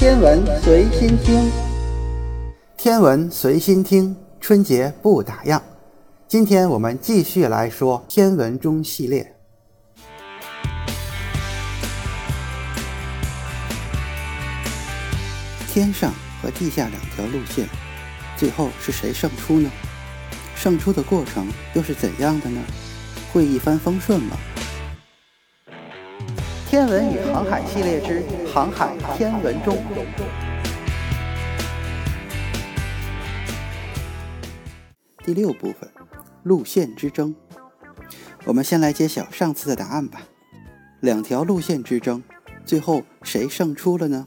[0.00, 1.52] 天文随心听，
[2.78, 5.60] 天文随心听，春节不打烊。
[6.26, 9.36] 今天我们继续来说天文钟系列。
[15.70, 17.68] 天上和地下两条路线，
[18.38, 19.70] 最后是谁胜出呢？
[20.56, 22.58] 胜出的过程又是怎样的呢？
[23.34, 24.38] 会一帆风顺吗？
[26.70, 29.76] 天文与航海系列之航海天文钟。
[35.24, 35.90] 第六部分，
[36.44, 37.34] 路线之争。
[38.44, 40.22] 我们先来揭晓上次的答案吧。
[41.00, 42.22] 两条路线之争，
[42.64, 44.24] 最后谁胜出了呢？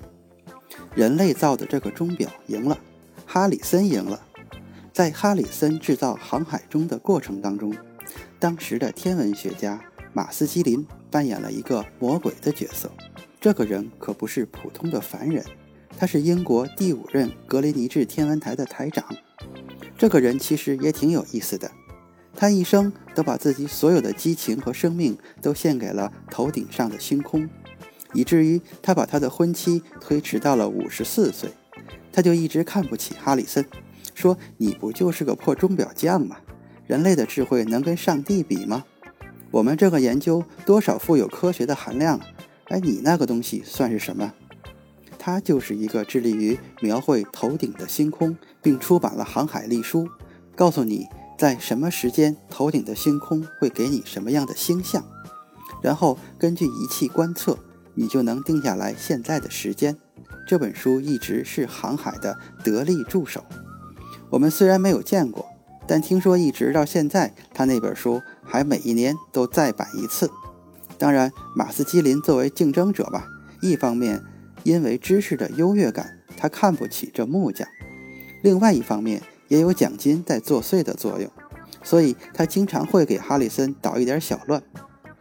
[0.93, 2.77] 人类造的这个钟表赢了，
[3.25, 4.19] 哈里森赢了。
[4.91, 7.73] 在哈里森制造航海钟的过程当中，
[8.37, 9.79] 当时的天文学家
[10.13, 10.85] 马斯基林。
[11.11, 12.91] 扮演了一个魔鬼的角色，
[13.39, 15.45] 这个人可不是普通的凡人，
[15.95, 19.05] 他是英国第五任格林尼治天文台的台长。
[19.95, 21.69] 这个人其实也挺有意思的，
[22.35, 27.47] 他一生都把自己所有的激情和生命都献给了头顶上的星空，
[28.13, 31.51] 以至于他把他的婚期推迟到了五十四岁。
[32.11, 33.63] 他就一直看不起哈里森，
[34.15, 36.37] 说：“你不就是个破钟表匠吗？
[36.87, 38.83] 人类的智慧能跟上帝比吗？”
[39.53, 42.19] 我们这个研究多少富有科学的含量？
[42.69, 44.33] 而，你那个东西算是什么？
[45.19, 50.09] 它就是一个致力于描绘头顶的星空，并出版了航海历书，
[50.55, 55.05] 告诉你在什么时间头顶的星空会给你什么样的星象，
[55.83, 57.55] 然后根据仪器观测，
[57.93, 59.95] 你就能定下来现在的时间。
[60.47, 63.45] 这本书一直是航海的得力助手。
[64.31, 65.45] 我们虽然没有见过。
[65.85, 68.21] 但听说一直到现在，他那本书
[68.53, 70.29] 还每一年都再版一次。
[70.99, 73.25] 当然，马斯基林作为竞争者吧，
[73.63, 74.21] 一方面
[74.61, 77.65] 因为知识的优越感，他看不起这木匠；
[78.43, 81.27] 另外一方面也有奖金在作祟的作用，
[81.81, 84.61] 所以他经常会给哈里森捣一点小乱。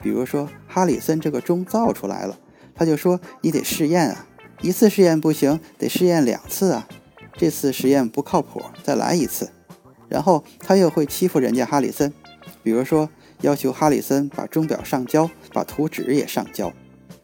[0.02, 2.38] 比如说，哈里森这个钟造出来了，
[2.74, 4.26] 他就说：“你得试验啊，
[4.60, 6.86] 一次试验不行，得试验两次啊。
[7.34, 9.48] 这次实验不靠谱，再来一次。”
[10.10, 12.12] 然后他又会欺负人家哈里森，
[12.62, 13.08] 比如说
[13.42, 16.72] 要求哈里森把钟表上交，把图纸也上交。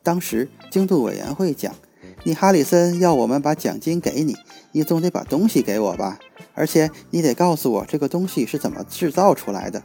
[0.02, 1.74] 当时精度委员会讲
[2.24, 4.36] ：“你哈里森要我们把奖金给你，
[4.72, 6.18] 你总得把东西给我吧？
[6.54, 9.82] 而且你得告诉我这个东西是怎么制造出来的。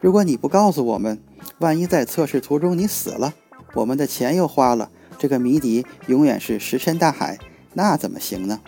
[0.00, 1.20] 如果你不告诉我们，
[1.58, 3.34] 万一在测试途中你死了，
[3.74, 7.38] 我们的钱又花了，这个谜底永远是石沉大海，
[7.74, 8.60] 那怎么行呢？”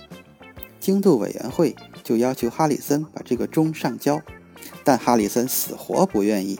[0.78, 1.74] 精度委员会。
[2.02, 4.20] 就要求哈里森把这个钟上交，
[4.82, 6.58] 但哈里森死活不愿意，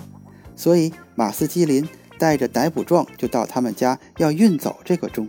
[0.61, 1.89] 所以马斯基林
[2.19, 5.27] 带着逮捕状就到他们家要运走这个钟。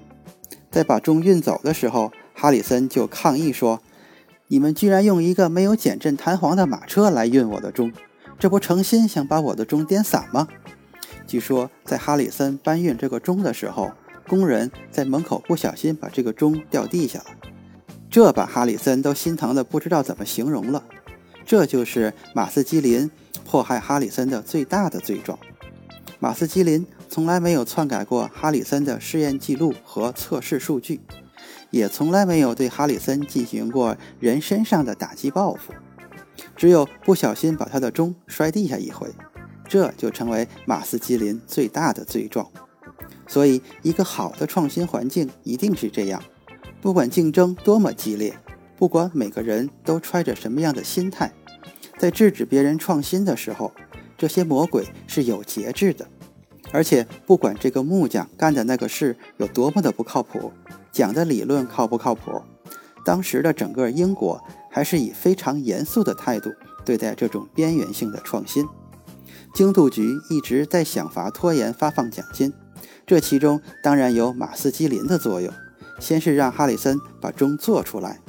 [0.69, 3.81] 在把钟运走的时候，哈里森就抗议说
[4.49, 7.93] ：“你们居然用一个没有减震弹簧的马车来运我的钟，
[8.37, 10.49] 这不诚心想把我的钟颠散吗？”
[11.25, 13.93] 据说在哈里森搬运这个钟的时候，
[14.27, 17.25] 工人在门口不小心把这个钟掉地下了。
[18.09, 20.83] 这把哈里森都心疼的不知道怎么形容了。
[21.45, 23.09] 这就是马斯基林
[23.51, 25.37] 迫害哈里森的最大的罪状。
[26.19, 31.01] 马斯基林从来没有篡改过哈里森的试验记录和测试数据，
[31.69, 35.73] 也从来没有对哈里森进行过人身上的打击报复，
[36.55, 39.13] 只有不小心把他的钟摔地下一回，
[39.67, 42.49] 这就成为马斯基林最大的罪状。
[43.27, 46.23] 所以，一个好的创新环境一定是这样。
[46.79, 48.33] 不管竞争多么激烈，
[48.77, 51.33] 不管每个人都揣着什么样的心态，
[52.01, 53.71] 在制止别人创新的时候，
[54.17, 56.07] 这些魔鬼是有节制的。
[56.71, 60.51] 而且，不管这个木匠干的那个事有多么的不靠谱，
[60.91, 62.41] 讲的理论靠不靠谱，
[63.05, 66.49] 当时的整个英国还是以非常严肃的态度
[66.83, 68.65] 对待这种边缘性的创新。
[69.53, 72.51] 精度局一直在想法拖延发放奖金，
[73.05, 75.53] 这其中当然有马斯基林的作用。
[75.99, 78.19] 先是让哈里森把钟做出来，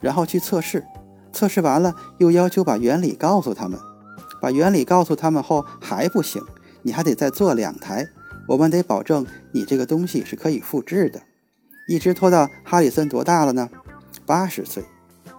[0.00, 0.84] 然后去测试，
[1.32, 3.78] 测试完了又要求把原理告诉他们，
[4.40, 6.42] 把原理告诉他们后还不行，
[6.82, 8.08] 你还得再做两台，
[8.48, 11.22] 我们得保证你这个东西是可以复制的，
[11.88, 13.68] 一直拖到哈里森多大了呢？
[14.26, 14.84] 八十岁。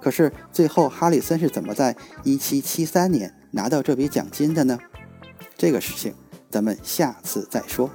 [0.02, 4.80] 可是最后哈里森是怎么在一七七三年拿到这笔奖金的呢？
[5.56, 6.16] 这个事情
[6.50, 7.90] 咱们下次再说。